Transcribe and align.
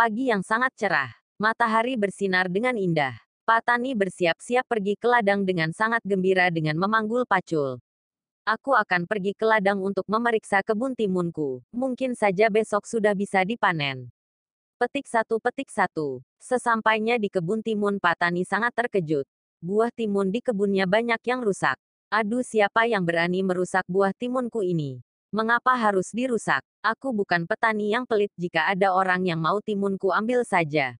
Pagi 0.00 0.32
yang 0.32 0.40
sangat 0.40 0.72
cerah. 0.80 1.12
Matahari 1.36 1.92
bersinar 1.92 2.48
dengan 2.48 2.72
indah. 2.72 3.12
Patani 3.44 3.92
bersiap-siap 3.92 4.64
pergi 4.64 4.96
ke 4.96 5.04
ladang 5.04 5.44
dengan 5.44 5.76
sangat 5.76 6.00
gembira 6.08 6.48
dengan 6.48 6.80
memanggul 6.80 7.28
pacul. 7.28 7.76
Aku 8.48 8.72
akan 8.72 9.04
pergi 9.04 9.36
ke 9.36 9.44
ladang 9.44 9.76
untuk 9.84 10.08
memeriksa 10.08 10.64
kebun 10.64 10.96
timunku. 10.96 11.60
Mungkin 11.76 12.16
saja 12.16 12.48
besok 12.48 12.88
sudah 12.88 13.12
bisa 13.12 13.44
dipanen. 13.44 14.08
Petik 14.80 15.04
satu 15.04 15.36
petik 15.36 15.68
satu. 15.68 16.24
Sesampainya 16.40 17.20
di 17.20 17.28
kebun 17.28 17.60
timun 17.60 18.00
Patani 18.00 18.48
sangat 18.48 18.72
terkejut. 18.72 19.28
Buah 19.60 19.92
timun 19.92 20.32
di 20.32 20.40
kebunnya 20.40 20.88
banyak 20.88 21.20
yang 21.28 21.44
rusak. 21.44 21.76
Aduh 22.08 22.40
siapa 22.40 22.88
yang 22.88 23.04
berani 23.04 23.44
merusak 23.44 23.84
buah 23.84 24.16
timunku 24.16 24.64
ini? 24.64 25.04
Mengapa 25.30 25.78
harus 25.78 26.10
dirusak? 26.10 26.58
Aku 26.82 27.14
bukan 27.14 27.46
petani 27.46 27.94
yang 27.94 28.02
pelit 28.02 28.34
jika 28.34 28.66
ada 28.66 28.90
orang 28.90 29.22
yang 29.22 29.38
mau 29.38 29.62
timunku 29.62 30.10
ambil 30.10 30.42
saja. 30.42 30.98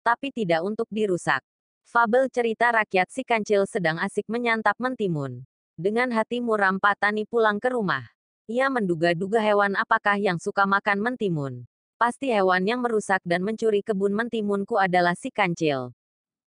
Tapi 0.00 0.32
tidak 0.32 0.64
untuk 0.64 0.88
dirusak. 0.88 1.44
Fabel 1.84 2.32
cerita 2.32 2.72
rakyat 2.72 3.12
si 3.12 3.28
kancil 3.28 3.68
sedang 3.68 4.00
asik 4.00 4.24
menyantap 4.24 4.72
mentimun. 4.80 5.44
Dengan 5.76 6.08
hati 6.16 6.40
muram 6.40 6.80
Patani 6.80 7.28
pulang 7.28 7.60
ke 7.60 7.68
rumah. 7.68 8.08
Ia 8.48 8.72
menduga-duga 8.72 9.36
hewan 9.36 9.76
apakah 9.76 10.16
yang 10.16 10.40
suka 10.40 10.64
makan 10.64 11.04
mentimun. 11.04 11.68
Pasti 12.00 12.32
hewan 12.32 12.64
yang 12.64 12.80
merusak 12.80 13.20
dan 13.28 13.44
mencuri 13.44 13.84
kebun 13.84 14.16
mentimunku 14.16 14.80
adalah 14.80 15.12
si 15.12 15.28
kancil. 15.28 15.92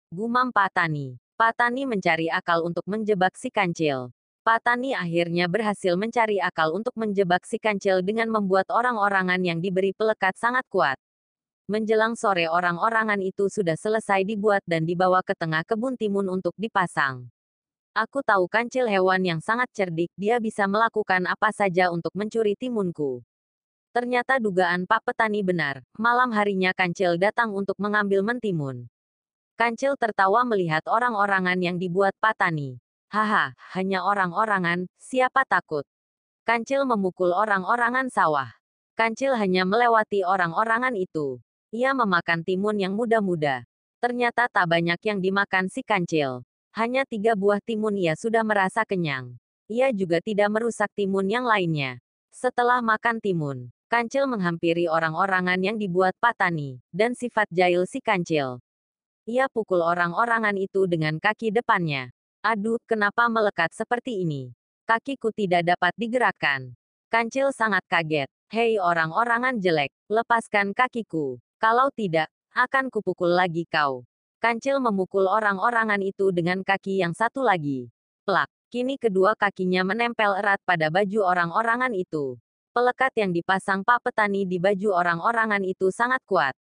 Gumam 0.07 0.55
Patani. 0.55 1.19
Patani 1.35 1.83
mencari 1.83 2.31
akal 2.31 2.63
untuk 2.63 2.87
menjebak 2.87 3.35
si 3.35 3.51
kancil. 3.51 4.15
Patani 4.49 4.97
akhirnya 4.97 5.45
berhasil 5.45 5.93
mencari 5.93 6.41
akal 6.41 6.73
untuk 6.73 6.97
menjebak 6.97 7.45
si 7.45 7.61
kancil 7.61 8.01
dengan 8.01 8.33
membuat 8.33 8.73
orang-orangan 8.73 9.37
yang 9.45 9.61
diberi 9.61 9.93
pelekat 9.93 10.33
sangat 10.41 10.65
kuat. 10.73 10.97
Menjelang 11.69 12.17
sore 12.17 12.49
orang-orangan 12.49 13.21
itu 13.21 13.45
sudah 13.45 13.77
selesai 13.77 14.25
dibuat 14.25 14.65
dan 14.65 14.89
dibawa 14.89 15.21
ke 15.21 15.37
tengah 15.37 15.61
kebun 15.69 15.93
timun 15.93 16.33
untuk 16.33 16.57
dipasang. 16.57 17.29
Aku 17.93 18.25
tahu 18.25 18.49
kancil 18.49 18.89
hewan 18.89 19.21
yang 19.21 19.37
sangat 19.37 19.69
cerdik, 19.69 20.09
dia 20.17 20.41
bisa 20.41 20.65
melakukan 20.65 21.29
apa 21.29 21.53
saja 21.53 21.93
untuk 21.93 22.17
mencuri 22.17 22.57
timunku. 22.57 23.21
Ternyata 23.93 24.41
dugaan 24.41 24.89
Pak 24.89 25.13
Petani 25.13 25.45
benar, 25.45 25.85
malam 25.93 26.33
harinya 26.33 26.73
kancil 26.73 27.21
datang 27.21 27.53
untuk 27.53 27.77
mengambil 27.77 28.25
mentimun. 28.25 28.89
Kancil 29.61 29.93
tertawa 29.93 30.41
melihat 30.41 30.81
orang-orangan 30.89 31.61
yang 31.61 31.77
dibuat 31.77 32.17
Patani. 32.17 32.81
Haha, 33.09 33.57
hanya 33.73 34.05
orang-orangan, 34.05 34.85
siapa 35.01 35.41
takut? 35.49 35.81
Kancil 36.45 36.85
memukul 36.85 37.33
orang-orangan 37.33 38.09
sawah. 38.13 38.53
Kancil 38.93 39.33
hanya 39.33 39.65
melewati 39.65 40.21
orang-orangan 40.21 40.93
itu. 40.93 41.41
Ia 41.73 41.97
memakan 41.97 42.45
timun 42.45 42.77
yang 42.77 42.93
muda-muda. 42.93 43.65
Ternyata 43.97 44.45
tak 44.45 44.69
banyak 44.69 45.01
yang 45.01 45.19
dimakan 45.21 45.69
si 45.73 45.81
kancil. 45.81 46.45
Hanya 46.77 47.01
tiga 47.05 47.33
buah 47.33 47.57
timun 47.65 47.97
ia 47.97 48.13
sudah 48.13 48.45
merasa 48.45 48.85
kenyang. 48.85 49.37
Ia 49.69 49.89
juga 49.89 50.21
tidak 50.21 50.53
merusak 50.53 50.93
timun 50.93 51.29
yang 51.29 51.49
lainnya. 51.49 52.01
Setelah 52.29 52.81
makan 52.85 53.17
timun, 53.17 53.73
Kancil 53.89 54.29
menghampiri 54.29 54.85
orang-orangan 54.85 55.57
yang 55.57 55.81
dibuat 55.81 56.13
Patani, 56.21 56.77
dan 56.93 57.17
sifat 57.17 57.49
jahil 57.49 57.89
si 57.89 57.97
Kancil. 58.05 58.61
Ia 59.25 59.49
pukul 59.49 59.81
orang-orangan 59.81 60.53
itu 60.61 60.85
dengan 60.85 61.17
kaki 61.17 61.49
depannya. 61.49 62.13
Aduh, 62.39 62.79
kenapa 62.87 63.27
melekat 63.27 63.75
seperti 63.75 64.23
ini? 64.23 64.55
Kakiku 64.87 65.27
tidak 65.35 65.75
dapat 65.75 65.91
digerakkan. 65.99 66.71
Kancil 67.11 67.51
sangat 67.51 67.83
kaget. 67.91 68.31
Hei 68.47 68.79
orang-orangan 68.79 69.59
jelek, 69.59 69.91
lepaskan 70.07 70.71
kakiku. 70.71 71.35
Kalau 71.59 71.91
tidak, 71.91 72.31
akan 72.55 72.87
kupukul 72.87 73.35
lagi 73.35 73.67
kau. 73.67 74.07
Kancil 74.39 74.79
memukul 74.79 75.27
orang-orangan 75.27 75.99
itu 75.99 76.31
dengan 76.31 76.63
kaki 76.63 77.03
yang 77.03 77.11
satu 77.11 77.43
lagi. 77.43 77.91
Plak. 78.23 78.47
Kini 78.71 78.95
kedua 78.95 79.35
kakinya 79.35 79.83
menempel 79.83 80.39
erat 80.39 80.63
pada 80.63 80.87
baju 80.87 81.19
orang-orangan 81.27 81.91
itu. 81.91 82.39
Pelekat 82.71 83.19
yang 83.19 83.35
dipasang 83.35 83.83
Pak 83.83 83.99
Petani 83.99 84.47
di 84.47 84.63
baju 84.63 84.95
orang-orangan 84.95 85.59
itu 85.67 85.91
sangat 85.91 86.23
kuat. 86.23 86.55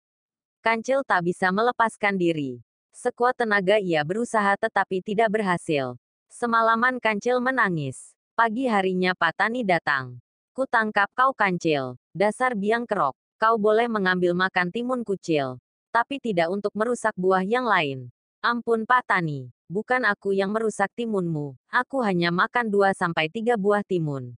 Kancil 0.63 1.03
tak 1.03 1.27
bisa 1.27 1.51
melepaskan 1.51 2.15
diri. 2.15 2.63
Sekuat 2.95 3.35
tenaga 3.35 3.83
ia 3.83 4.07
berusaha 4.07 4.55
tetapi 4.55 5.03
tidak 5.03 5.35
berhasil. 5.35 5.99
Semalaman 6.31 7.03
Kancil 7.03 7.43
menangis. 7.43 8.15
Pagi 8.39 8.71
harinya 8.71 9.19
Patani 9.19 9.67
datang. 9.67 10.23
Ku 10.55 10.65
tangkap 10.71 11.11
kau 11.13 11.35
Kancil. 11.35 11.99
Dasar 12.15 12.55
biang 12.55 12.87
kerok. 12.87 13.19
Kau 13.43 13.59
boleh 13.59 13.91
mengambil 13.91 14.33
makan 14.39 14.71
timun 14.71 15.03
kucil 15.03 15.59
tapi 15.95 16.19
tidak 16.19 16.51
untuk 16.51 16.75
merusak 16.75 17.15
buah 17.15 17.47
yang 17.47 17.71
lain. 17.71 18.11
Ampun 18.43 18.83
Pak 18.83 19.07
Tani, 19.07 19.55
bukan 19.71 20.03
aku 20.03 20.35
yang 20.35 20.51
merusak 20.51 20.91
timunmu, 20.99 21.55
aku 21.71 22.03
hanya 22.03 22.35
makan 22.35 22.67
2-3 22.67 23.55
buah 23.55 23.87
timun. 23.87 24.35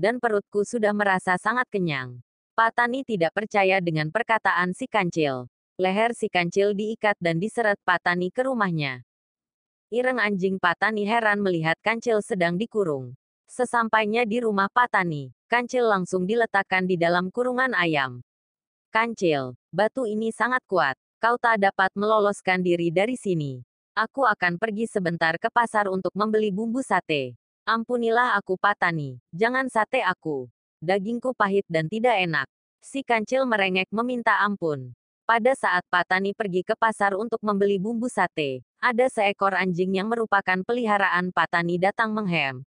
Dan 0.00 0.16
perutku 0.16 0.64
sudah 0.64 0.96
merasa 0.96 1.36
sangat 1.36 1.68
kenyang. 1.68 2.24
Pak 2.56 2.72
Tani 2.72 3.04
tidak 3.04 3.36
percaya 3.36 3.84
dengan 3.84 4.08
perkataan 4.08 4.72
si 4.72 4.88
kancil. 4.88 5.52
Leher 5.78 6.10
si 6.10 6.26
kancil 6.26 6.74
diikat 6.74 7.14
dan 7.22 7.38
diseret 7.38 7.78
Pak 7.86 8.02
Tani 8.02 8.34
ke 8.34 8.42
rumahnya. 8.42 9.06
Ireng 9.94 10.18
anjing 10.18 10.58
Pak 10.58 10.82
Tani 10.82 11.06
heran 11.06 11.38
melihat 11.38 11.78
kancil 11.78 12.18
sedang 12.18 12.58
dikurung. 12.58 13.14
Sesampainya 13.46 14.26
di 14.26 14.42
rumah 14.42 14.66
Pak 14.66 14.98
Tani, 14.98 15.30
kancil 15.46 15.86
langsung 15.86 16.26
diletakkan 16.26 16.82
di 16.82 16.98
dalam 16.98 17.30
kurungan 17.30 17.78
ayam. 17.78 18.26
Kancil, 18.90 19.54
batu 19.70 20.02
ini 20.02 20.34
sangat 20.34 20.66
kuat. 20.66 20.98
Kau 21.22 21.38
tak 21.38 21.62
dapat 21.62 21.94
meloloskan 21.94 22.58
diri 22.58 22.90
dari 22.90 23.14
sini. 23.14 23.62
Aku 23.94 24.26
akan 24.26 24.58
pergi 24.58 24.90
sebentar 24.90 25.38
ke 25.38 25.46
pasar 25.46 25.86
untuk 25.86 26.10
membeli 26.18 26.50
bumbu 26.50 26.82
sate. 26.82 27.38
Ampunilah 27.70 28.34
aku 28.34 28.58
Patani, 28.58 29.22
jangan 29.30 29.70
sate 29.70 30.02
aku. 30.02 30.50
Dagingku 30.82 31.38
pahit 31.38 31.70
dan 31.70 31.86
tidak 31.86 32.18
enak. 32.18 32.50
Si 32.82 33.06
kancil 33.06 33.46
merengek 33.46 33.86
meminta 33.94 34.42
ampun. 34.42 34.97
Pada 35.28 35.52
saat 35.52 35.84
Patani 35.92 36.32
pergi 36.32 36.64
ke 36.64 36.72
pasar 36.72 37.12
untuk 37.12 37.44
membeli 37.44 37.76
bumbu 37.76 38.08
sate, 38.08 38.64
ada 38.80 39.12
seekor 39.12 39.52
anjing 39.52 40.00
yang 40.00 40.08
merupakan 40.08 40.56
peliharaan 40.64 41.36
Patani 41.36 41.76
datang 41.76 42.16
menghem. 42.16 42.64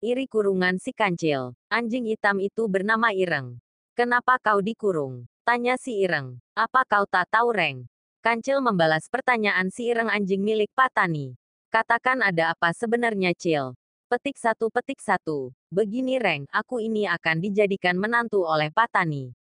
Iri 0.00 0.24
kurungan 0.24 0.80
si 0.80 0.96
kancil. 0.96 1.52
Anjing 1.68 2.08
hitam 2.08 2.40
itu 2.40 2.64
bernama 2.72 3.12
Ireng. 3.12 3.60
Kenapa 3.92 4.40
kau 4.40 4.64
dikurung? 4.64 5.28
Tanya 5.44 5.76
si 5.76 6.00
Ireng. 6.00 6.40
Apa 6.56 6.88
kau 6.88 7.04
tak 7.04 7.28
tahu 7.28 7.52
Reng? 7.52 7.84
Kancil 8.24 8.64
membalas 8.64 9.04
pertanyaan 9.12 9.68
si 9.68 9.92
Ireng 9.92 10.08
anjing 10.08 10.40
milik 10.40 10.72
Patani. 10.72 11.36
Katakan 11.68 12.24
ada 12.24 12.56
apa 12.56 12.72
sebenarnya 12.72 13.36
Cil? 13.36 13.76
Petik 14.08 14.40
satu 14.40 14.72
petik 14.72 15.04
satu. 15.04 15.52
Begini 15.68 16.16
Reng, 16.16 16.48
aku 16.48 16.80
ini 16.80 17.04
akan 17.04 17.44
dijadikan 17.44 18.00
menantu 18.00 18.48
oleh 18.48 18.72
Patani. 18.72 19.36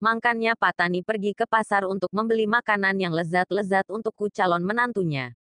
Makanya 0.00 0.56
Patani 0.56 1.04
pergi 1.04 1.36
ke 1.36 1.44
pasar 1.44 1.84
untuk 1.84 2.08
membeli 2.16 2.48
makanan 2.48 2.96
yang 2.96 3.12
lezat-lezat 3.12 3.84
untukku 3.92 4.32
calon 4.32 4.64
menantunya. 4.64 5.36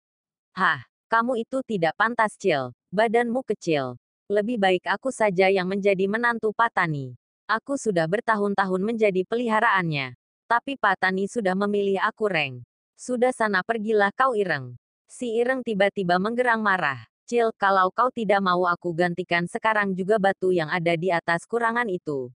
Hah, 0.57 0.81
kamu 1.13 1.45
itu 1.45 1.61
tidak 1.61 1.93
pantas 2.01 2.41
Cil. 2.41 2.73
Badanmu 2.89 3.45
kecil. 3.45 4.01
Lebih 4.33 4.57
baik 4.57 4.89
aku 4.89 5.13
saja 5.13 5.53
yang 5.53 5.69
menjadi 5.69 6.09
menantu 6.09 6.57
Patani. 6.57 7.21
Aku 7.45 7.77
sudah 7.77 8.09
bertahun-tahun 8.09 8.81
menjadi 8.81 9.29
peliharaannya. 9.29 10.17
Tapi 10.49 10.81
Patani 10.81 11.29
sudah 11.29 11.53
memilih 11.53 12.01
aku 12.01 12.25
Reng. 12.25 12.65
Sudah 12.97 13.37
sana 13.37 13.61
pergilah 13.61 14.09
kau 14.17 14.33
Ireng. 14.33 14.73
Si 15.05 15.37
Ireng 15.37 15.61
tiba-tiba 15.61 16.17
menggerang 16.17 16.65
marah. 16.65 17.05
Cil, 17.29 17.53
kalau 17.61 17.93
kau 17.93 18.09
tidak 18.09 18.41
mau 18.41 18.65
aku 18.65 18.97
gantikan 18.97 19.45
sekarang 19.45 19.93
juga 19.93 20.17
batu 20.17 20.49
yang 20.49 20.73
ada 20.73 20.97
di 20.97 21.13
atas 21.13 21.45
kurangan 21.45 21.93
itu. 21.93 22.33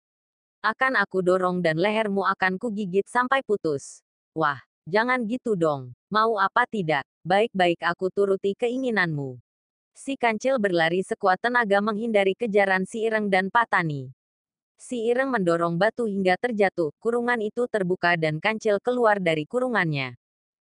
Akan 0.60 1.00
aku 1.00 1.24
dorong 1.24 1.64
dan 1.64 1.80
lehermu 1.80 2.28
akan 2.28 2.60
kugigit 2.60 3.08
sampai 3.08 3.40
putus. 3.48 4.04
Wah, 4.36 4.60
jangan 4.84 5.24
gitu 5.24 5.56
dong. 5.56 5.96
Mau 6.12 6.36
apa 6.36 6.68
tidak? 6.68 7.08
Baik-baik 7.24 7.80
aku 7.80 8.12
turuti 8.12 8.60
keinginanmu. 8.60 9.40
Si 9.96 10.20
kancil 10.20 10.60
berlari 10.60 11.00
sekuat 11.00 11.40
tenaga 11.40 11.80
menghindari 11.80 12.36
kejaran 12.36 12.84
si 12.84 13.08
Ireng 13.08 13.32
dan 13.32 13.48
Patani. 13.48 14.12
Si 14.76 15.08
Ireng 15.08 15.32
mendorong 15.32 15.80
batu 15.80 16.12
hingga 16.12 16.36
terjatuh, 16.36 16.92
kurungan 17.00 17.40
itu 17.40 17.64
terbuka 17.72 18.20
dan 18.20 18.44
kancil 18.44 18.84
keluar 18.84 19.24
dari 19.24 19.48
kurungannya. 19.48 20.20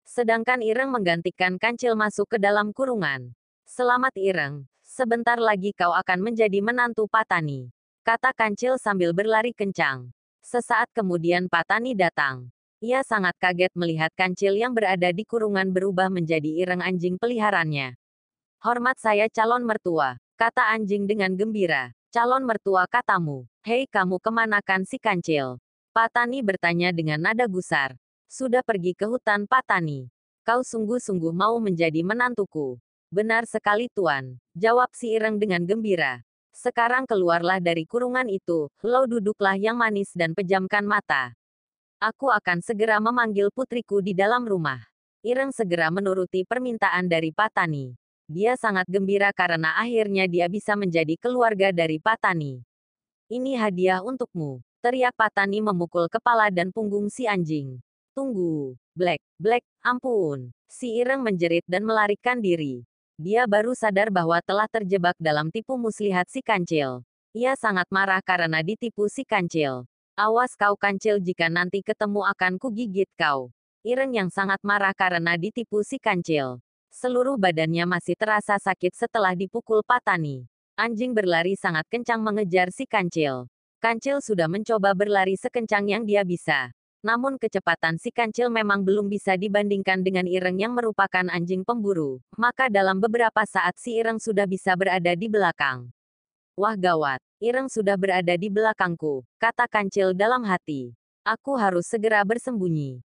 Sedangkan 0.06 0.62
Ireng 0.62 0.94
menggantikan 0.94 1.58
kancil 1.58 1.98
masuk 1.98 2.30
ke 2.30 2.38
dalam 2.38 2.70
kurungan. 2.70 3.34
Selamat 3.66 4.14
Ireng, 4.14 4.62
sebentar 4.86 5.42
lagi 5.42 5.74
kau 5.74 5.90
akan 5.90 6.22
menjadi 6.22 6.62
menantu 6.62 7.10
Patani. 7.10 7.74
Kata 8.02 8.34
kancil 8.34 8.82
sambil 8.82 9.14
berlari 9.14 9.54
kencang. 9.54 10.10
Sesaat 10.42 10.90
kemudian 10.90 11.46
Patani 11.46 11.94
datang. 11.94 12.50
Ia 12.82 13.06
sangat 13.06 13.38
kaget 13.38 13.70
melihat 13.78 14.10
kancil 14.18 14.58
yang 14.58 14.74
berada 14.74 15.14
di 15.14 15.22
kurungan 15.22 15.70
berubah 15.70 16.10
menjadi 16.10 16.50
Ireng 16.66 16.82
anjing 16.82 17.14
peliharannya. 17.14 17.94
Hormat 18.58 18.98
saya 18.98 19.30
calon 19.30 19.62
mertua, 19.62 20.18
kata 20.34 20.74
anjing 20.74 21.06
dengan 21.06 21.30
gembira. 21.38 21.94
Calon 22.10 22.42
mertua 22.42 22.90
katamu, 22.90 23.46
hei 23.62 23.86
kamu 23.86 24.18
kemanakan 24.18 24.82
si 24.82 24.98
kancil? 24.98 25.62
Patani 25.94 26.42
bertanya 26.42 26.90
dengan 26.90 27.22
nada 27.22 27.46
gusar. 27.46 27.94
Sudah 28.26 28.66
pergi 28.66 28.98
ke 28.98 29.06
hutan 29.06 29.46
Patani. 29.46 30.10
Kau 30.42 30.66
sungguh-sungguh 30.66 31.30
mau 31.30 31.54
menjadi 31.62 32.02
menantuku. 32.02 32.82
Benar 33.14 33.46
sekali 33.46 33.86
Tuan, 33.94 34.42
jawab 34.58 34.90
si 34.90 35.14
Ireng 35.14 35.38
dengan 35.38 35.62
gembira. 35.62 36.26
Sekarang 36.52 37.08
keluarlah 37.08 37.58
dari 37.58 37.88
kurungan 37.88 38.28
itu, 38.28 38.68
lo 38.84 39.08
duduklah 39.08 39.56
yang 39.56 39.80
manis 39.80 40.12
dan 40.12 40.36
pejamkan 40.36 40.84
mata. 40.84 41.32
Aku 41.96 42.28
akan 42.28 42.60
segera 42.60 43.00
memanggil 43.00 43.48
putriku 43.48 44.04
di 44.04 44.12
dalam 44.12 44.44
rumah. 44.44 44.78
Ireng 45.24 45.48
segera 45.54 45.88
menuruti 45.88 46.44
permintaan 46.44 47.08
dari 47.08 47.32
Patani. 47.32 47.96
Dia 48.28 48.58
sangat 48.60 48.84
gembira 48.90 49.32
karena 49.32 49.80
akhirnya 49.80 50.28
dia 50.28 50.50
bisa 50.50 50.76
menjadi 50.76 51.16
keluarga 51.16 51.72
dari 51.72 51.96
Patani. 52.02 52.60
Ini 53.32 53.56
hadiah 53.56 54.04
untukmu. 54.04 54.60
Teriak 54.82 55.14
Patani 55.14 55.62
memukul 55.62 56.10
kepala 56.10 56.50
dan 56.50 56.68
punggung 56.68 57.06
si 57.06 57.24
anjing. 57.24 57.78
Tunggu, 58.12 58.76
Black, 58.92 59.24
Black, 59.40 59.64
ampun. 59.80 60.52
Si 60.68 61.00
Ireng 61.00 61.24
menjerit 61.24 61.64
dan 61.64 61.86
melarikan 61.86 62.42
diri. 62.44 62.84
Dia 63.20 63.44
baru 63.44 63.76
sadar 63.76 64.08
bahwa 64.08 64.40
telah 64.40 64.64
terjebak 64.68 65.16
dalam 65.20 65.52
tipu 65.52 65.76
muslihat 65.76 66.28
si 66.32 66.40
kancil. 66.40 67.04
Ia 67.36 67.56
sangat 67.56 67.88
marah 67.92 68.20
karena 68.24 68.64
ditipu 68.64 69.08
si 69.08 69.24
kancil. 69.24 69.84
Awas 70.16 70.52
kau 70.56 70.76
kancil 70.76 71.20
jika 71.20 71.48
nanti 71.48 71.80
ketemu 71.80 72.24
akan 72.28 72.60
kugigit 72.60 73.08
kau. 73.16 73.52
Ireng 73.84 74.12
yang 74.12 74.28
sangat 74.28 74.60
marah 74.60 74.92
karena 74.92 75.40
ditipu 75.40 75.80
si 75.84 75.96
kancil. 75.96 76.60
Seluruh 76.92 77.40
badannya 77.40 77.88
masih 77.88 78.16
terasa 78.20 78.60
sakit 78.60 78.92
setelah 78.92 79.32
dipukul 79.32 79.80
Patani. 79.80 80.44
Anjing 80.76 81.16
berlari 81.16 81.56
sangat 81.56 81.88
kencang 81.88 82.20
mengejar 82.20 82.68
si 82.68 82.84
kancil. 82.84 83.48
Kancil 83.80 84.20
sudah 84.20 84.48
mencoba 84.48 84.92
berlari 84.92 85.36
sekencang 85.40 85.88
yang 85.88 86.04
dia 86.04 86.24
bisa. 86.24 86.72
Namun 87.02 87.34
kecepatan 87.34 87.98
si 87.98 88.14
kancil 88.14 88.46
memang 88.46 88.86
belum 88.86 89.10
bisa 89.10 89.34
dibandingkan 89.34 90.06
dengan 90.06 90.22
Ireng 90.22 90.54
yang 90.54 90.70
merupakan 90.70 91.26
anjing 91.34 91.66
pemburu, 91.66 92.22
maka 92.38 92.70
dalam 92.70 93.02
beberapa 93.02 93.42
saat 93.42 93.74
si 93.74 93.98
Ireng 93.98 94.22
sudah 94.22 94.46
bisa 94.46 94.78
berada 94.78 95.10
di 95.18 95.26
belakang. 95.26 95.90
Wah 96.54 96.78
gawat, 96.78 97.18
Ireng 97.42 97.66
sudah 97.66 97.98
berada 97.98 98.38
di 98.38 98.46
belakangku, 98.46 99.26
kata 99.42 99.66
kancil 99.66 100.14
dalam 100.14 100.46
hati. 100.46 100.94
Aku 101.26 101.58
harus 101.58 101.90
segera 101.90 102.22
bersembunyi. 102.22 103.02